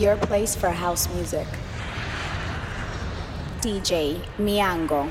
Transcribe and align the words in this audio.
your 0.00 0.16
place 0.16 0.56
for 0.56 0.70
house 0.70 1.12
music. 1.14 1.46
DJ 3.60 4.18
Miango. 4.38 5.10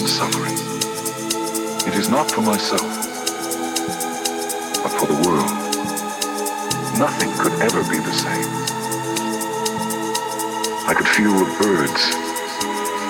and 0.00 0.08
suffering. 0.08 0.56
It 1.86 1.94
is 1.94 2.08
not 2.08 2.30
for 2.30 2.40
myself, 2.40 2.88
but 4.82 4.92
for 4.96 5.06
the 5.06 5.20
world. 5.28 5.52
Nothing 6.98 7.30
could 7.36 7.52
ever 7.60 7.82
be 7.84 7.98
the 7.98 8.12
same. 8.12 8.48
I 10.88 10.94
could 10.96 11.06
feel 11.06 11.32
the 11.36 11.44
birds, 11.60 12.02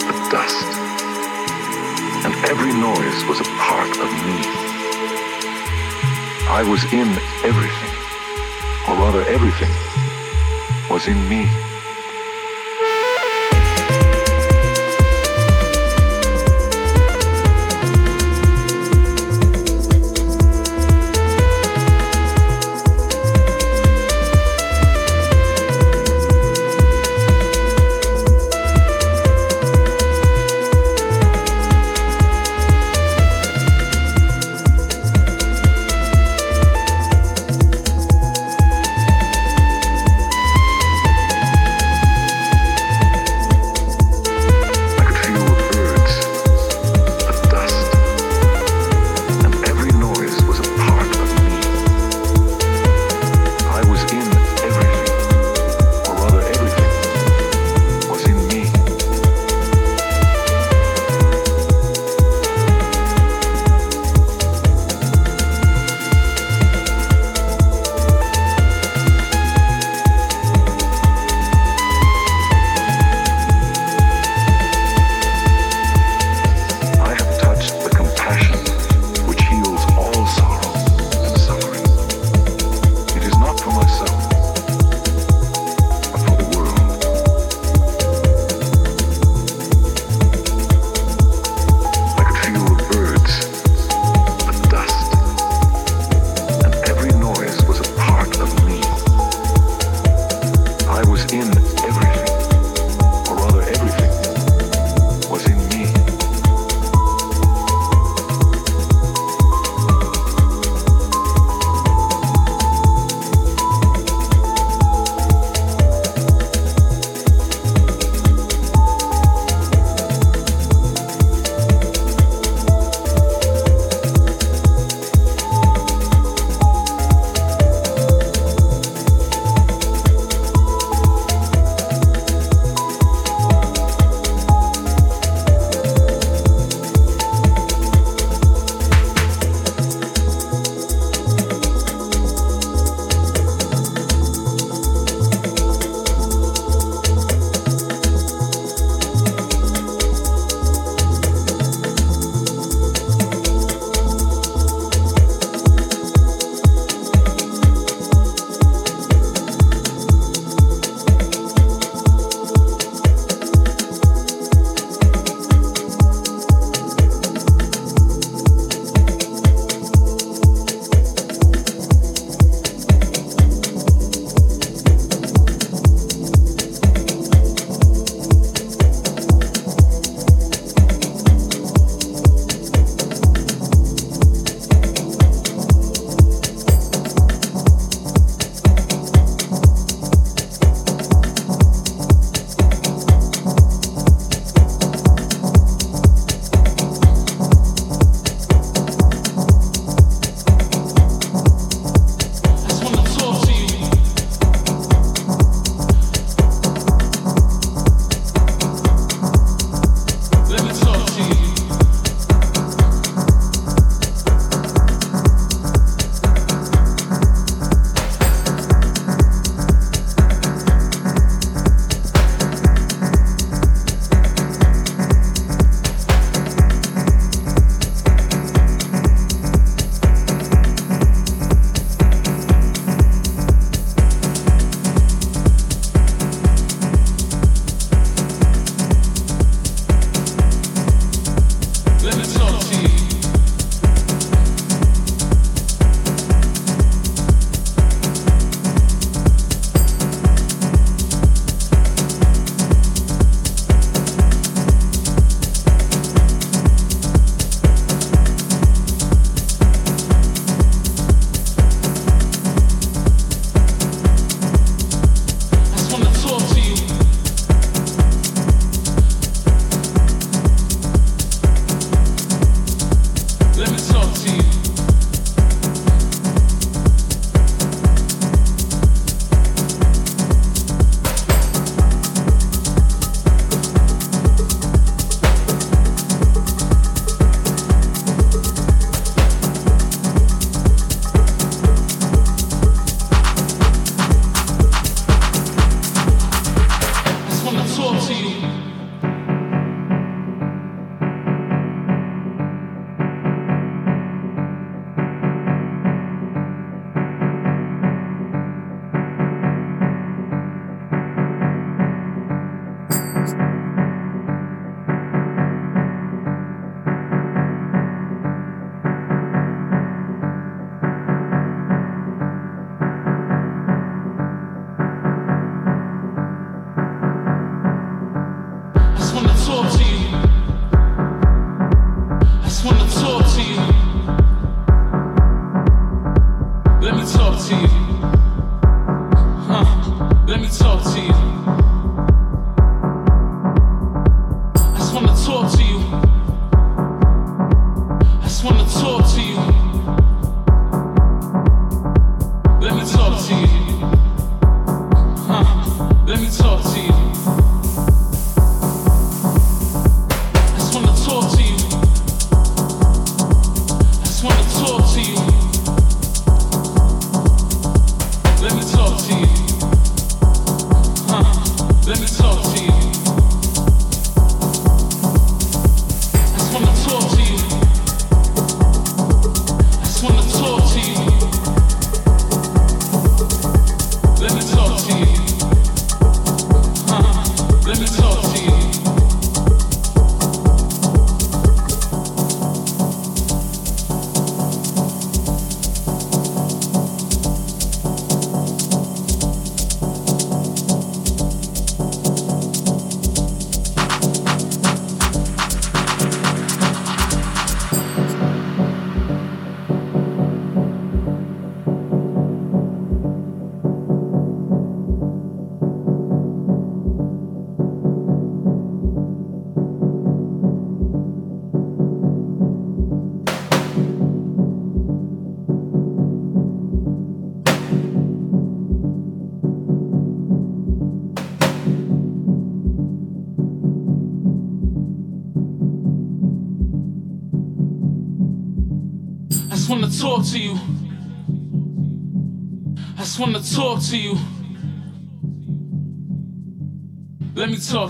the 0.03 0.17
dust, 0.35 0.67
and 2.27 2.35
every 2.51 2.73
noise 2.75 3.25
was 3.31 3.39
a 3.39 3.49
part 3.63 3.91
of 4.05 4.11
me. 4.27 4.39
I 6.51 6.67
was 6.67 6.83
in 6.93 7.09
everything, 7.47 7.95
or 8.89 8.97
rather 8.99 9.23
everything 9.31 9.71
was 10.91 11.07
in 11.07 11.29
me. 11.29 11.70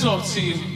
Talk 0.00 0.24
to 0.28 0.40
you. 0.40 0.71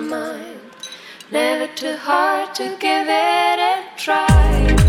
Mind. 0.00 0.60
Never 1.30 1.66
too 1.74 1.96
hard 1.96 2.54
to 2.56 2.76
give 2.78 3.06
it 3.08 3.58
a 3.58 3.84
try. 3.96 4.81